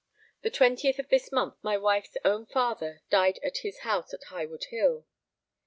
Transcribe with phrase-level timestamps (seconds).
[0.41, 4.63] The 20th of this month my wife's own father died at his house at Highwood
[4.71, 5.05] Hill.